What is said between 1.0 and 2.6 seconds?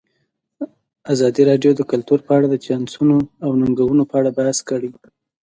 ازادي راډیو د کلتور په اړه د